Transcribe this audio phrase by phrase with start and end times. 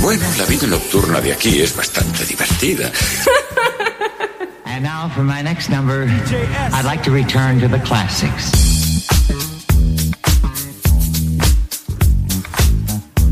[0.00, 2.90] Bueno, la vida nocturna de aquí es bastante divertida.
[4.64, 6.06] And now for my next number,
[6.72, 8.52] I'd like to return to the classics.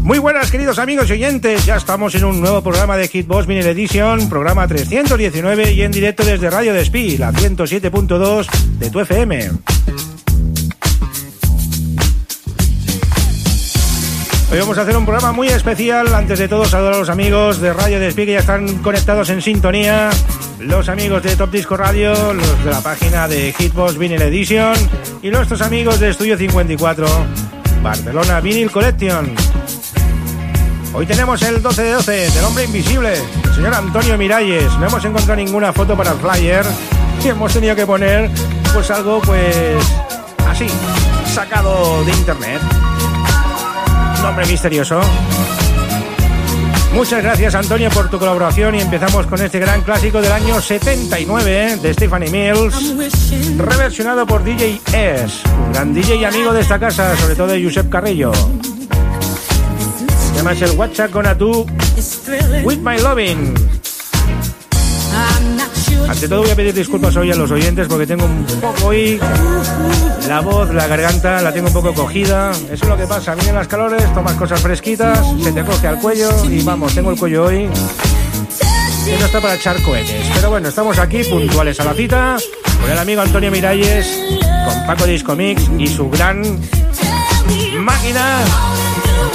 [0.01, 3.61] Muy buenas queridos amigos y oyentes, ya estamos en un nuevo programa de Hitbox Mini
[3.61, 8.47] Edition, programa 319 y en directo desde Radio Despí, la 107.2
[8.78, 9.51] de tu FM.
[14.55, 16.15] Hoy vamos a hacer un programa muy especial.
[16.15, 19.43] Antes de todo, saludar a los amigos de Radio Despí que ya están conectados en
[19.43, 20.11] sintonía.
[20.61, 24.75] Los amigos de Top Disco Radio, los de la página de Hitbox Vinyl Edition
[25.23, 27.05] y nuestros amigos de Estudio 54,
[27.83, 29.34] Barcelona Vinyl Collection.
[30.93, 34.73] Hoy tenemos el 12 de 12 del hombre invisible, el señor Antonio Miralles.
[34.78, 36.65] No hemos encontrado ninguna foto para el flyer
[37.25, 38.31] y hemos tenido que poner
[38.73, 39.84] pues algo pues
[40.47, 40.69] así,
[41.27, 42.61] sacado de internet.
[44.25, 45.03] Nombre misterioso.
[46.94, 51.72] Muchas gracias Antonio por tu colaboración y empezamos con este gran clásico del año 79
[51.72, 51.77] ¿eh?
[51.77, 52.94] de Stephanie Mills,
[53.58, 57.62] reversionado por DJ S, un gran DJ y amigo de esta casa, sobre todo de
[57.62, 58.33] Josep Carrillo.
[58.33, 61.66] Se llama el WhatsApp con tú
[62.64, 63.55] With My Loving.
[66.09, 69.20] Ante todo voy a pedir disculpas hoy a los oyentes porque tengo un poco hoy
[70.28, 72.50] la voz, la garganta, la tengo un poco cogida.
[72.50, 75.98] Eso es lo que pasa, vienen las calores, tomas cosas fresquitas, se te coge al
[75.98, 77.69] cuello y vamos, tengo el cuello hoy
[79.05, 80.27] que no está para echar cohetes.
[80.34, 82.36] Pero bueno, estamos aquí puntuales a la cita
[82.81, 84.06] con el amigo Antonio Miralles,
[84.66, 86.43] con Paco Disco Mix y su gran
[87.78, 88.38] máquina.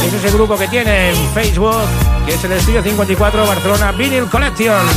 [0.06, 1.76] Es ese grupo que tiene en Facebook,
[2.26, 4.88] que es el Estudio 54 Barcelona Vinyl Collection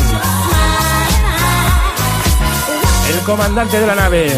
[3.11, 4.33] el comandante de la nave.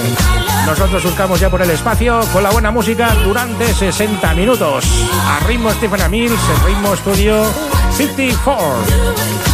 [0.66, 4.84] Nosotros buscamos ya por el espacio con la buena música durante 60 minutos.
[5.26, 7.44] A ritmo Stephen Mills, el ritmo estudio
[7.92, 9.53] 54.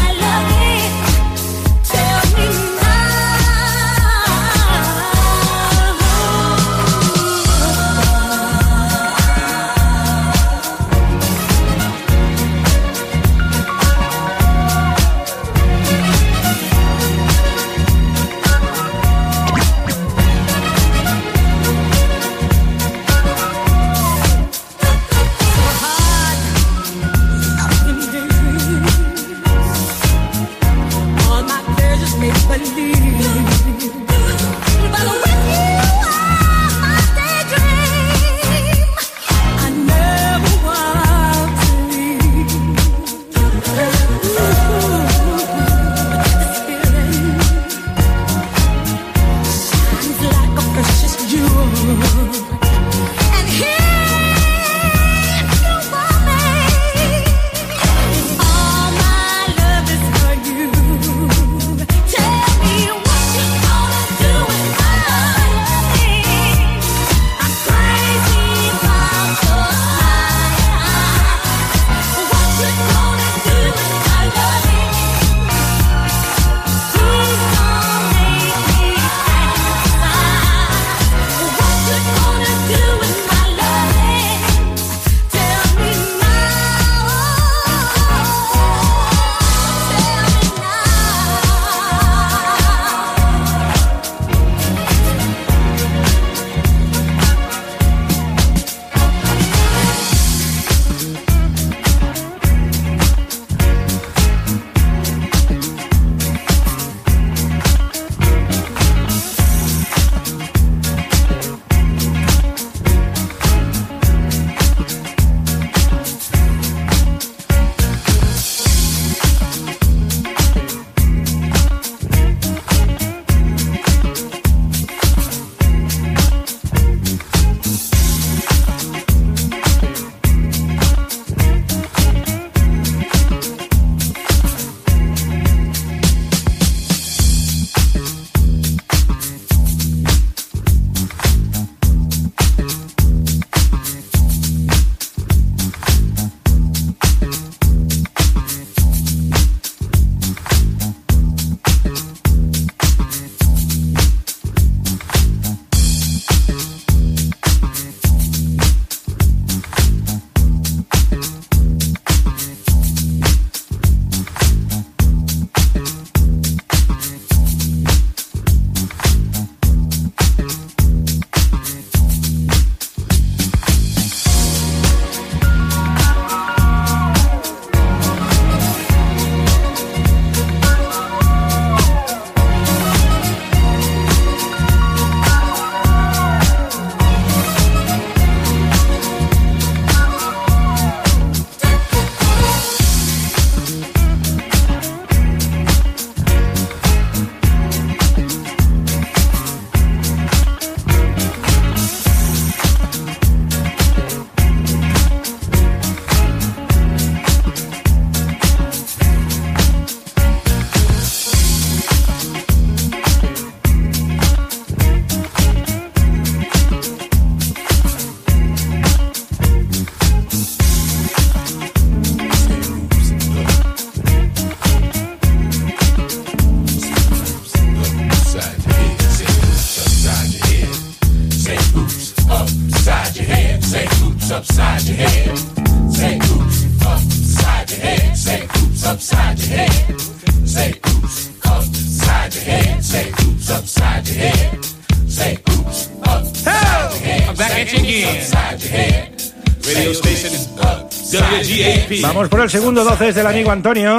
[252.20, 253.98] Vamos por el segundo 12 del amigo Antonio.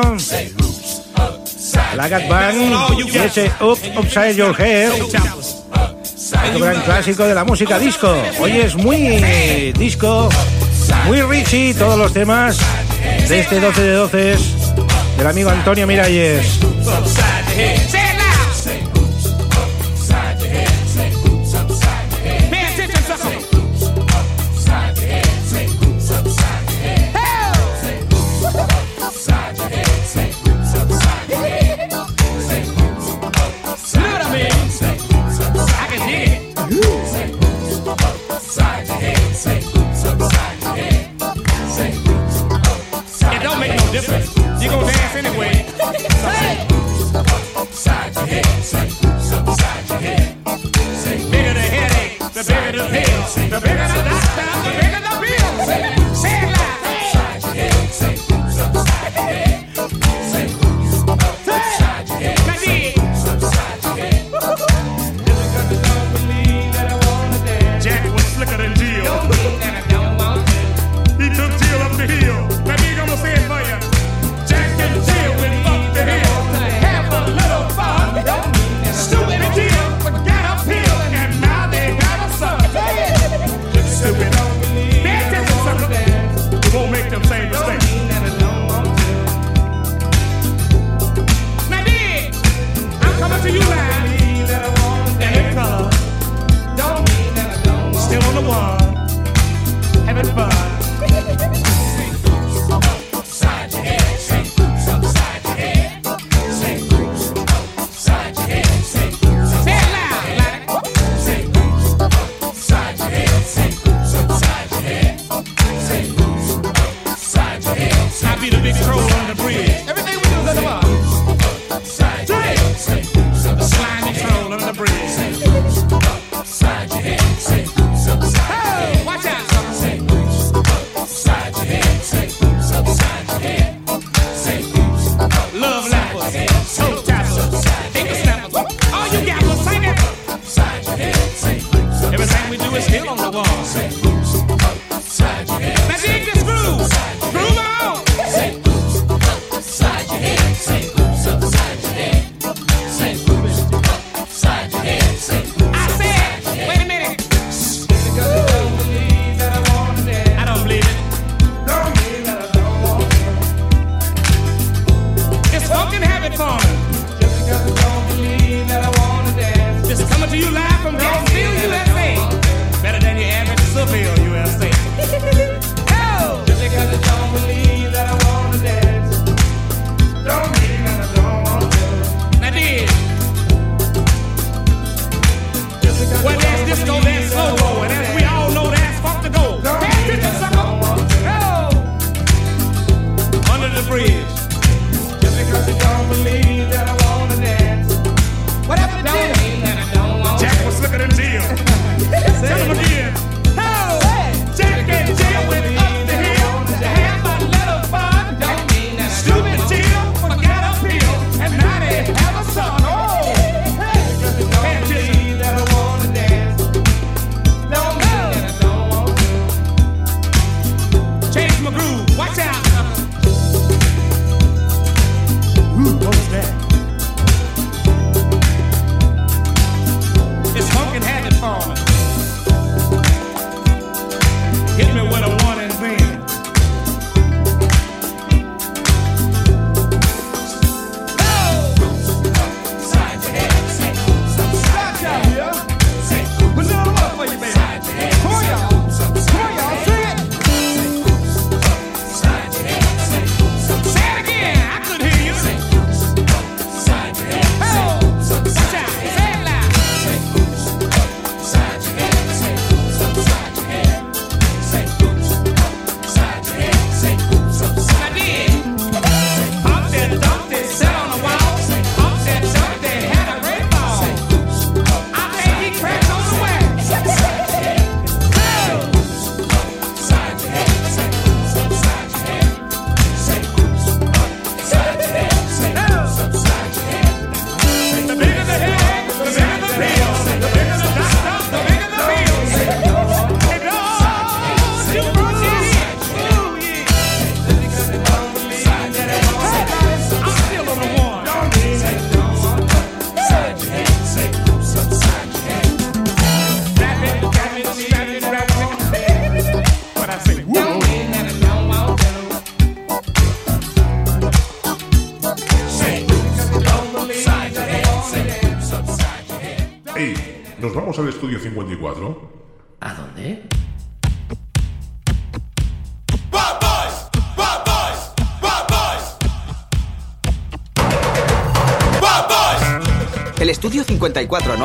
[1.96, 2.22] La Gat
[2.96, 4.92] y ese Up Upside Your Head.
[6.54, 8.14] Un gran clásico de la música disco.
[8.40, 10.30] Hoy es muy disco,
[11.08, 12.60] muy Richie, todos los temas
[13.28, 14.36] de este 12 de 12
[15.18, 16.60] del amigo Antonio Miralles.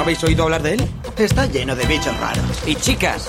[0.06, 0.88] Habéis oído hablar de él?
[1.18, 2.44] Está lleno de bichos raros.
[2.64, 3.28] Y chicas.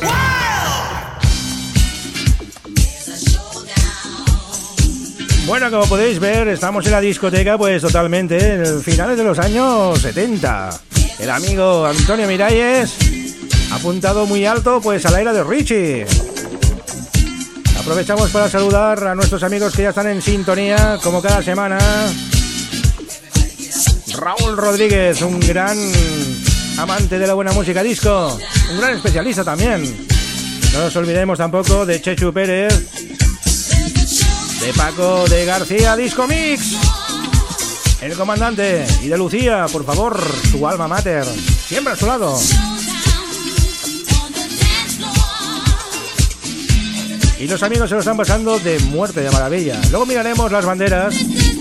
[5.48, 10.00] Bueno, como podéis ver, estamos en la discoteca, pues totalmente en finales de los años
[10.00, 10.69] 70.
[11.17, 12.96] El amigo Antonio Miralles
[13.72, 16.05] ha apuntado muy alto, pues a la era de Richie.
[17.79, 21.79] Aprovechamos para saludar a nuestros amigos que ya están en sintonía, como cada semana.
[24.15, 25.77] Raúl Rodríguez, un gran
[26.77, 28.38] amante de la buena música disco,
[28.72, 29.84] un gran especialista también.
[30.74, 32.74] No nos olvidemos tampoco de Chechu Pérez,
[34.62, 36.75] de Paco de García Disco Mix,
[38.01, 42.38] el comandante y de Lucía, por favor, su alma mater, siempre a su lado.
[47.39, 49.79] Y los amigos se lo están pasando de muerte de maravilla.
[49.91, 51.13] Luego miraremos las banderas.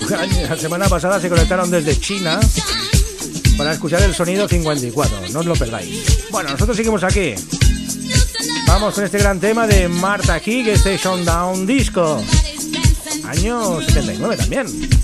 [0.49, 2.39] La semana pasada se conectaron desde China
[3.57, 5.29] para escuchar el sonido 54.
[5.31, 6.29] No os lo perdáis.
[6.31, 7.33] Bueno, nosotros seguimos aquí.
[8.67, 12.21] Vamos con este gran tema de Marta King, Station Down Disco.
[13.25, 14.96] Año 79 también.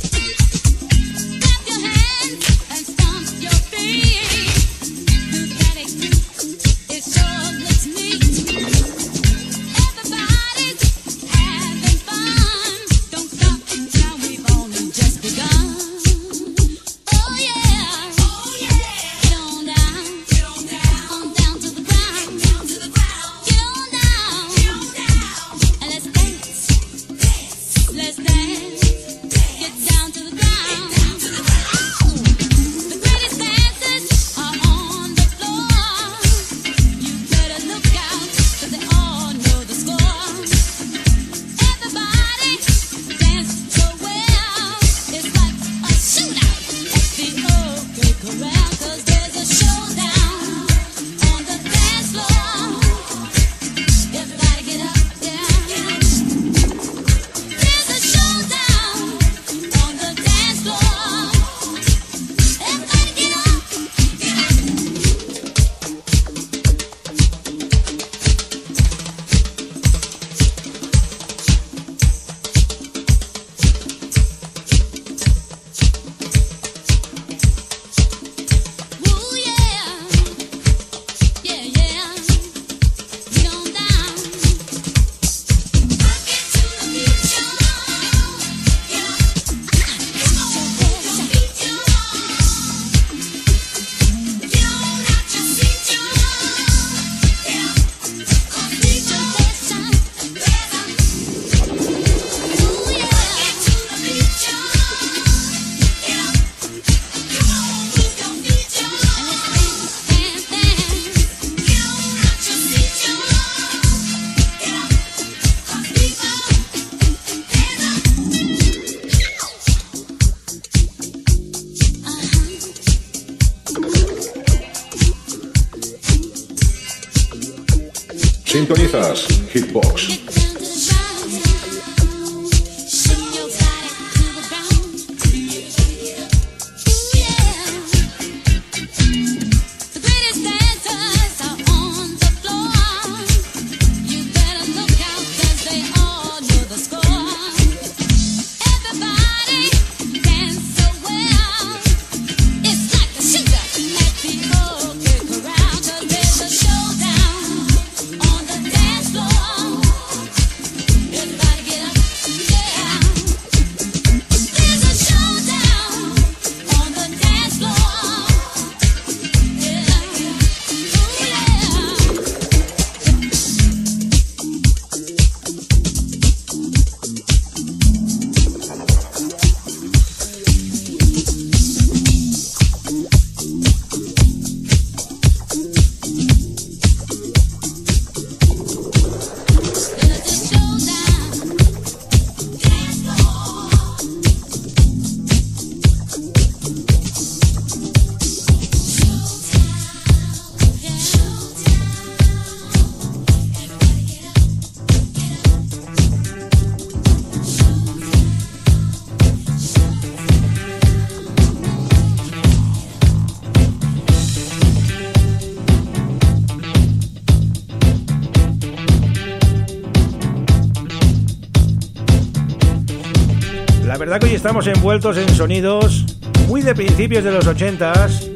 [224.06, 226.04] Verdad que hoy estamos envueltos en sonidos
[226.50, 228.34] muy de principios de los 80s.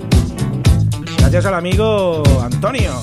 [1.18, 2.94] Gracias al amigo Antonio.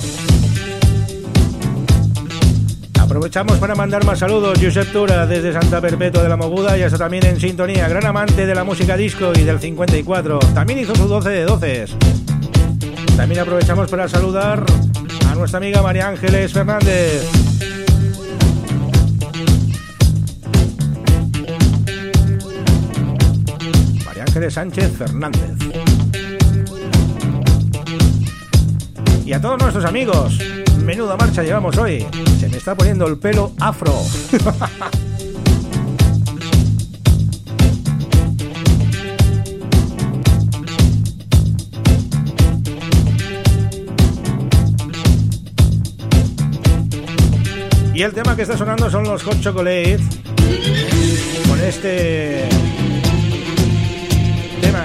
[2.99, 4.59] Aprovechamos para mandar más saludos.
[4.63, 7.87] Josep Tura desde Santa Perpetua de la Moguda y hasta también en sintonía.
[7.87, 10.39] Gran amante de la música disco y del 54.
[10.55, 11.85] También hizo su 12 de 12.
[13.15, 14.65] También aprovechamos para saludar
[15.31, 17.44] a nuestra amiga María Ángeles Fernández.
[24.51, 25.51] Sánchez Fernández.
[29.25, 30.39] Y a todos nuestros amigos.
[30.85, 32.07] Menuda marcha llevamos hoy.
[32.39, 33.93] Se me está poniendo el pelo afro.
[47.95, 50.01] y el tema que está sonando son los Hot Chocolate.
[51.49, 52.47] Con este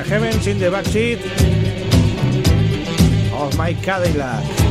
[0.09, 1.19] Heavens in the Backseat
[3.31, 4.68] of My Cadillac.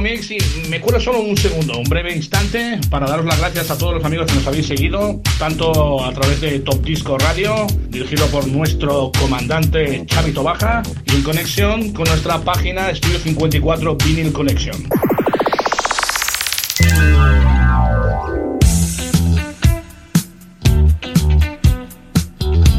[0.00, 3.78] Mix y me cuelo solo un segundo, un breve instante para daros las gracias a
[3.78, 8.26] todos los amigos que nos habéis seguido, tanto a través de Top Disco Radio, dirigido
[8.28, 14.88] por nuestro comandante Chavito Baja, y en conexión con nuestra página Estudio 54 Vinyl Connection.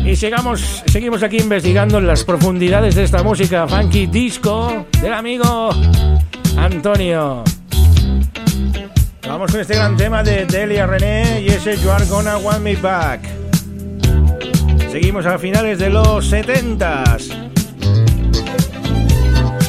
[0.06, 5.72] Y sigamos, seguimos aquí investigando las profundidades de esta música funky disco del amigo
[6.58, 7.44] Antonio.
[9.28, 12.76] Vamos con este gran tema de Delia René y ese You Are Gonna Want Me
[12.76, 13.22] Back.
[14.92, 17.52] Seguimos a finales de los 70s.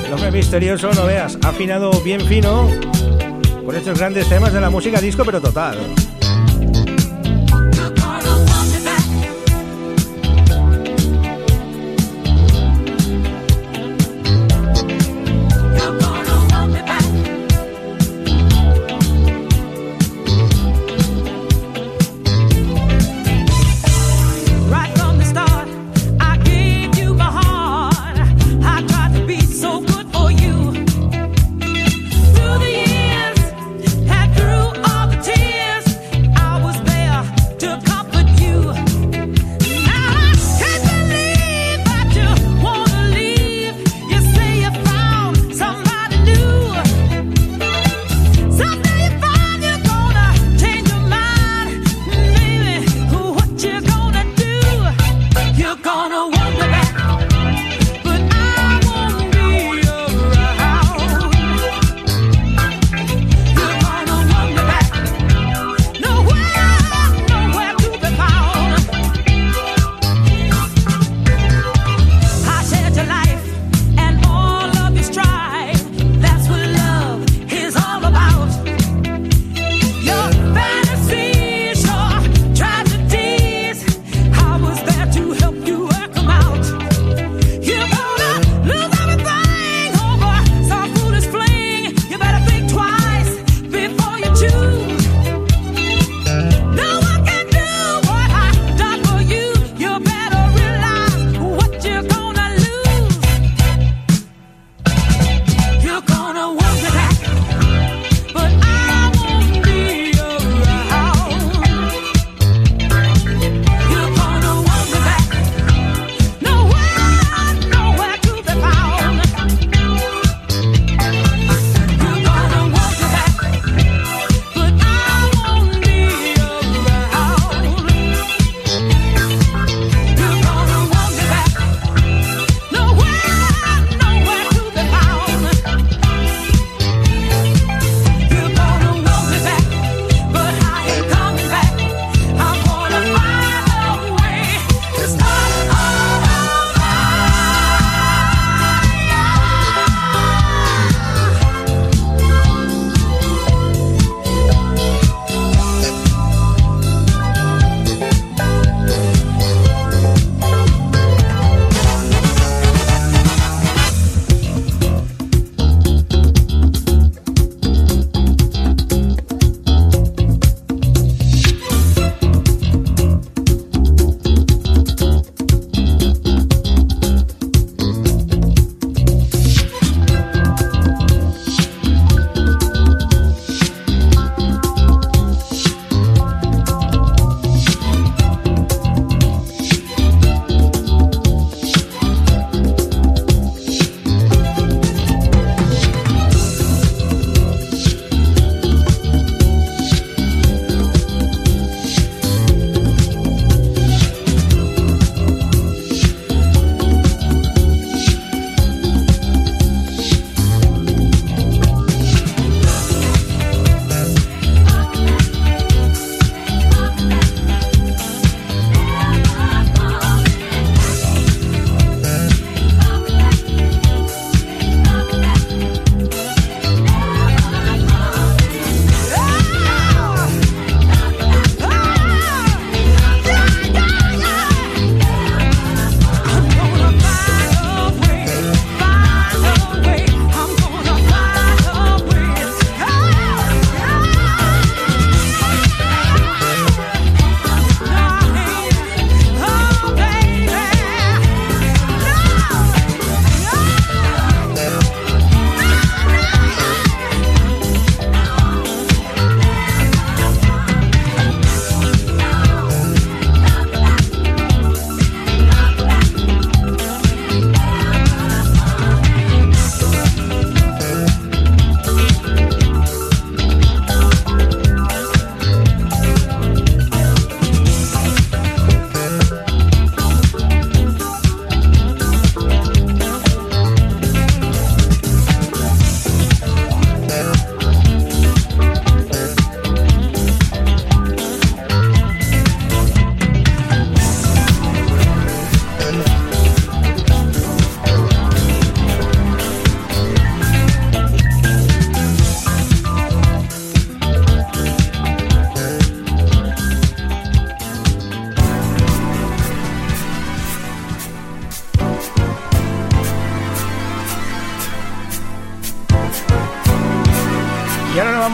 [0.07, 2.71] El hombre misterioso, no veas, afinado bien fino
[3.65, 5.77] con estos grandes temas de la música disco, pero total.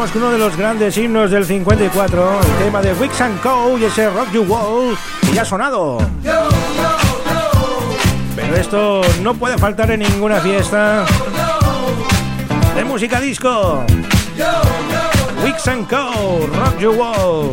[0.03, 3.79] Vamos uno de los grandes himnos del 54, el tema de Wix and Co.
[3.79, 5.99] y ese Rock You Wall que ya ha sonado.
[8.35, 11.05] Pero esto no puede faltar en ninguna fiesta
[12.75, 13.85] de música disco.
[15.45, 16.49] Wix and Co.
[16.49, 17.53] Rock You Wall.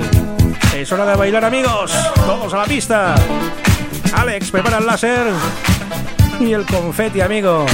[0.76, 1.94] Es hora de bailar, amigos.
[2.16, 3.14] Todos a la pista.
[4.16, 5.28] Alex, prepara el láser
[6.40, 7.68] y el confeti, amigo.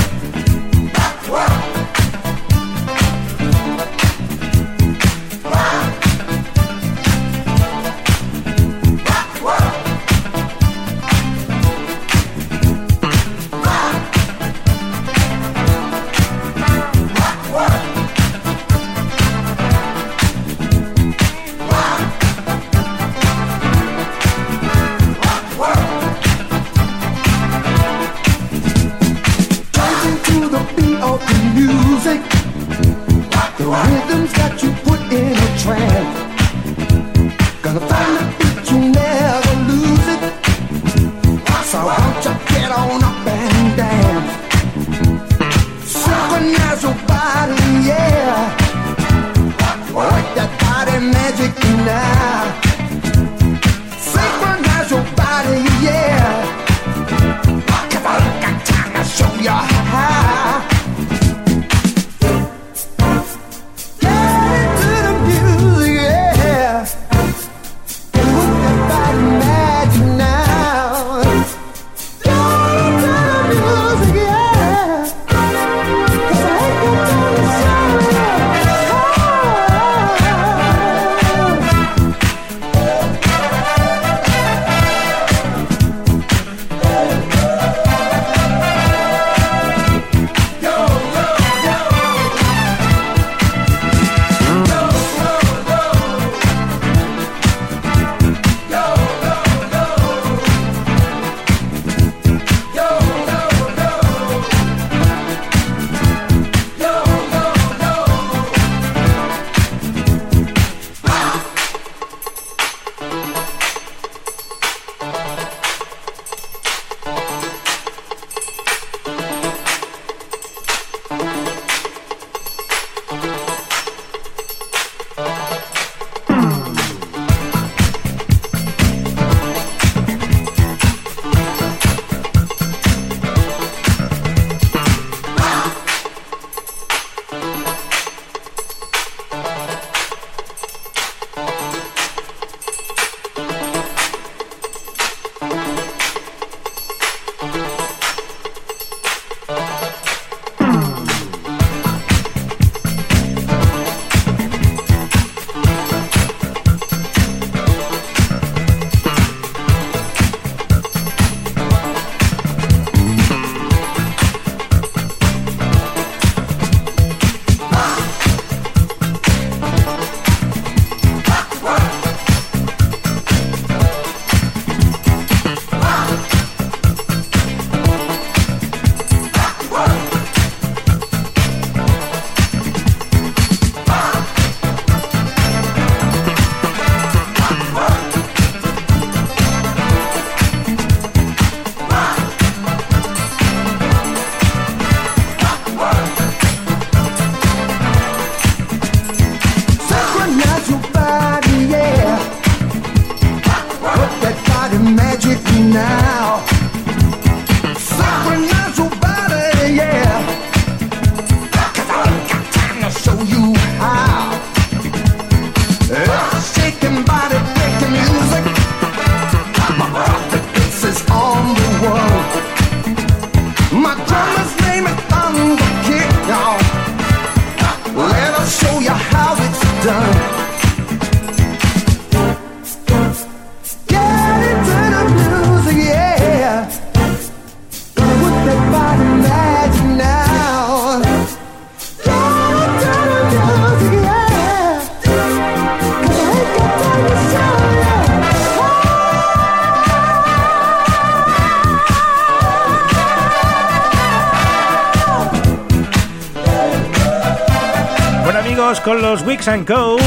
[259.47, 259.97] And Co.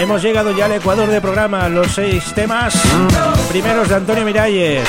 [0.00, 2.74] Hemos llegado ya al Ecuador de programa, los seis temas
[3.50, 4.86] primeros de Antonio Miralles.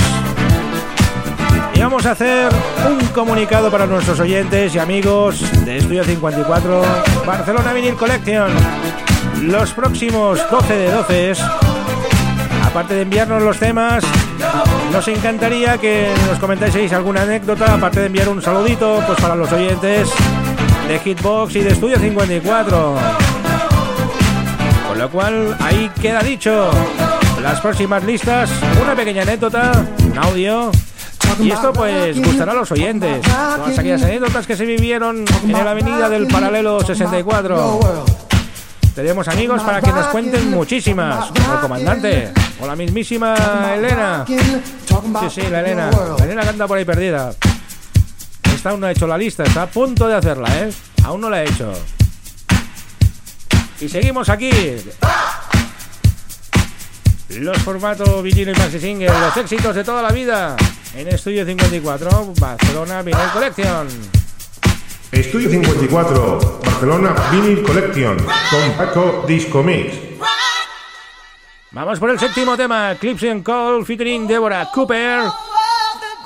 [1.73, 2.49] Y vamos a hacer
[2.89, 6.81] un comunicado para nuestros oyentes y amigos de Estudio 54
[7.25, 8.51] Barcelona Vinyl Collection.
[9.43, 11.33] Los próximos 12 de 12
[12.65, 14.03] aparte de enviarnos los temas,
[14.91, 19.51] nos encantaría que nos comentaseis alguna anécdota, aparte de enviar un saludito pues para los
[19.51, 20.09] oyentes
[20.87, 22.95] de Hitbox y de Estudio 54.
[24.87, 26.71] Con lo cual, ahí queda dicho.
[27.41, 28.49] Las próximas listas,
[28.81, 30.71] una pequeña anécdota, un audio.
[31.39, 33.21] Y esto pues gustará a los oyentes.
[33.21, 38.05] Todas aquellas anécdotas que se vivieron en la avenida del paralelo 64.
[38.95, 43.35] Tenemos amigos para que nos cuenten muchísimas, como el comandante o la mismísima
[43.75, 44.25] Elena.
[44.25, 44.37] Sí,
[45.29, 45.91] sí, la Elena.
[46.17, 47.33] La Elena anda por ahí perdida.
[48.57, 50.73] Esta aún no ha hecho la lista, está a punto de hacerla, ¿eh?
[51.03, 51.71] Aún no la ha hecho.
[53.79, 54.49] Y seguimos aquí.
[57.29, 60.57] Los formatos vinilo y maxi single, los éxitos de toda la vida.
[60.95, 63.87] En Estudio 54, Barcelona Vinyl Collection.
[65.11, 69.93] Estudio 54, Barcelona Vinyl Collection, con Paco Disco Mix.
[71.73, 75.46] Vamos por el séptimo tema, Clips and Call featuring Deborah Cooper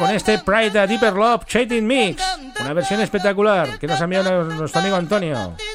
[0.01, 2.23] con este Pride a Deeper Love Shading Mix.
[2.59, 5.55] Una versión espectacular que nos ha enviado nuestro amigo Antonio.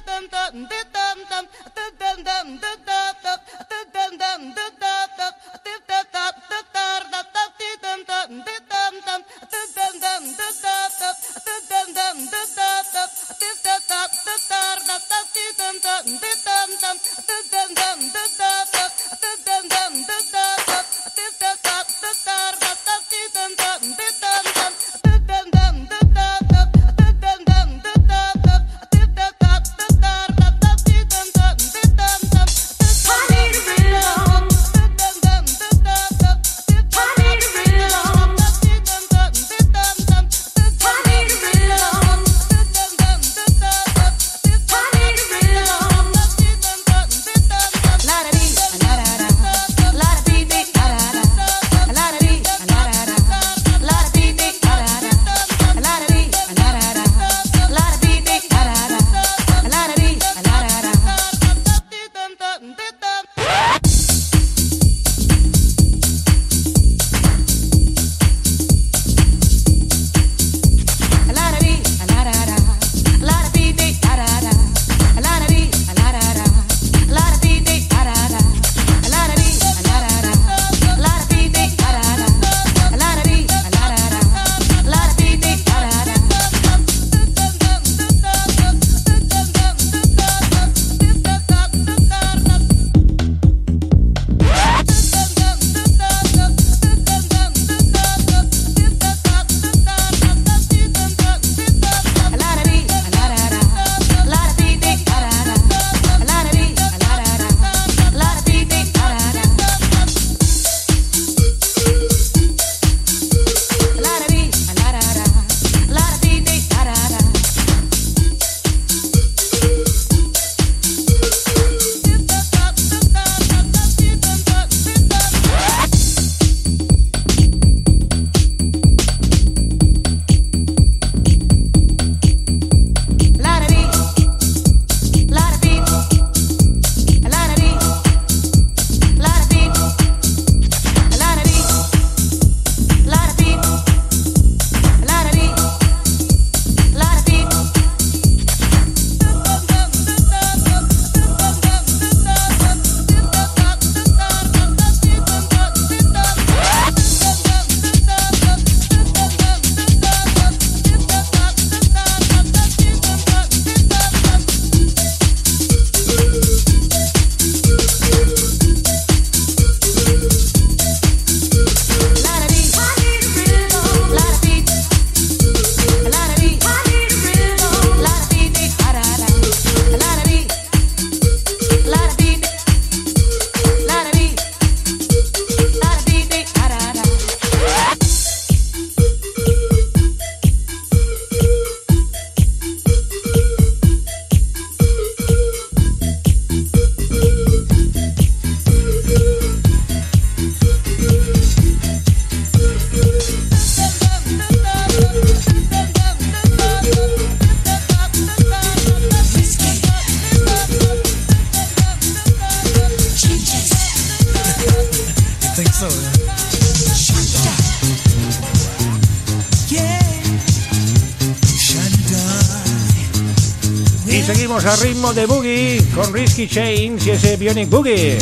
[226.36, 228.18] Risky Chains y ese Bionic Boogie.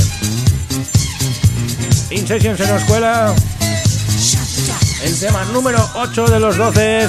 [2.10, 3.34] In Sessions en la escuela.
[5.02, 7.08] El tema número 8 de los 12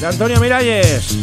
[0.00, 1.14] de Antonio Miralles.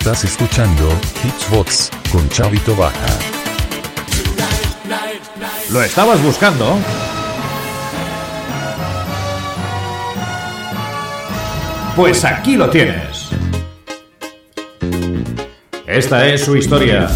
[0.00, 0.88] Estás escuchando
[1.22, 3.18] Hitsbox con Chavito Baja.
[5.70, 6.78] ¿Lo estabas buscando?
[11.94, 13.28] Pues aquí lo tienes.
[15.86, 17.10] Esta es su historia.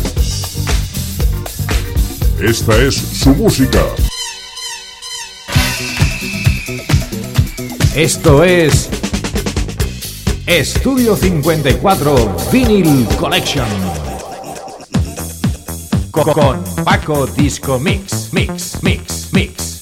[2.38, 3.80] Esta es su música.
[7.94, 8.90] Esto es
[10.46, 13.64] Estudio 54 Vinyl Collection
[16.10, 19.80] con Paco Disco Mix, Mix, Mix, Mix.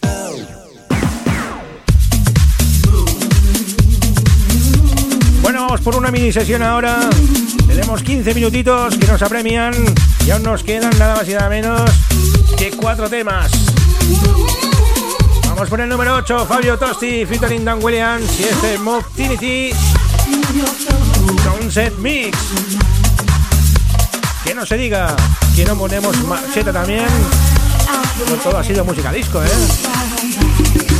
[5.43, 7.11] Bueno, vamos por una mini sesión ahora.
[7.67, 9.75] Tenemos 15 minutitos que nos apremian
[10.25, 11.91] y aún nos quedan nada más y nada menos
[12.57, 13.51] que cuatro temas.
[15.49, 19.73] Vamos por el número 8, Fabio Tosti, featuring Dan Williams y este Move Tinity
[21.45, 22.38] Concept Mix.
[24.45, 25.14] Que no se diga
[25.55, 27.07] que no ponemos macheta también.
[28.43, 29.49] Todo ha sido música disco, ¿eh?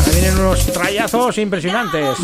[0.07, 2.19] Ahí vienen unos trayazos impresionantes.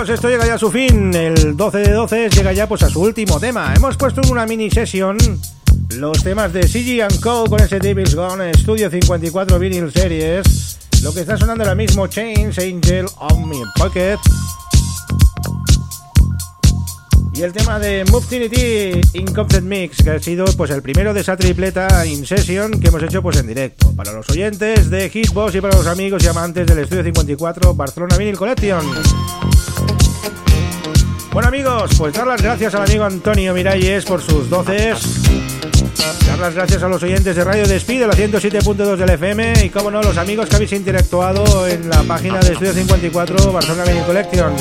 [0.00, 1.12] Amigos, esto llega ya a su fin.
[1.14, 3.74] El 12 de 12 llega ya pues a su último tema.
[3.74, 5.18] Hemos puesto en una mini sesión
[5.96, 10.78] los temas de CG Co con ese Devil's Gone Studio 54 Vinyl Series.
[11.02, 14.16] Lo que está sonando ahora mismo, Chains Angel on My Pocket.
[17.34, 21.36] Y el tema de Move Incomplete Mix, que ha sido pues el primero de esa
[21.36, 23.92] tripleta in session que hemos hecho pues en directo.
[23.94, 28.16] Para los oyentes de Hitbox y para los amigos y amantes del Estudio 54 Barcelona
[28.16, 29.49] Vinyl Collection.
[31.32, 34.98] Bueno amigos, pues dar las gracias al amigo Antonio Miralles por sus doces.
[36.26, 39.92] Dar las gracias a los oyentes de Radio Despide, la 107.2 del FM y como
[39.92, 44.52] no, los amigos que habéis interactuado en la página de Estudio 54 Barcelona Vinyl Collection.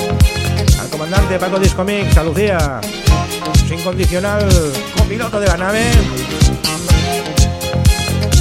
[0.80, 2.82] Al comandante Paco Discomix, a Lucía,
[3.68, 4.48] su incondicional
[4.96, 5.82] copiloto de la nave.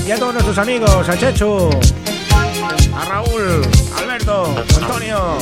[0.07, 1.71] Y a todos nuestros amigos, a Chechu,
[2.95, 3.63] a Raúl,
[3.97, 5.39] Alberto, Antonio,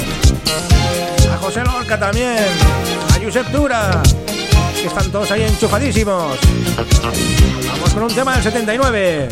[1.47, 2.39] José Lorca también,
[3.15, 4.03] a Josep Dura,
[4.75, 6.37] que están todos ahí enchufadísimos.
[7.69, 9.29] Vamos con un tema del 79.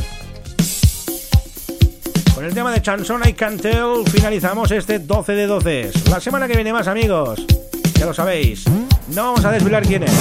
[2.32, 5.90] Con el tema de Chanson I Can Tell finalizamos este 12 de 12.
[6.08, 7.44] La semana que viene más amigos,
[7.98, 8.62] ya lo sabéis,
[9.08, 10.12] no vamos a desvelar quién es.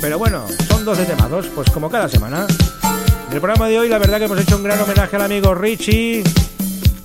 [0.00, 2.46] Pero bueno, son 12 temados, pues como cada semana.
[3.28, 5.54] En el programa de hoy la verdad que hemos hecho un gran homenaje al amigo
[5.54, 6.24] Richie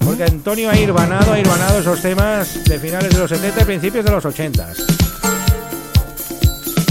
[0.08, 4.06] porque Antonio ha irvanado, ha irvanado esos temas de finales de los 70 y principios
[4.06, 4.68] de los 80.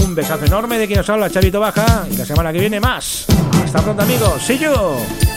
[0.03, 3.25] Un besazo enorme de quien nos habla, Chavito Baja, y la semana que viene más.
[3.65, 5.36] Hasta pronto amigos, see you.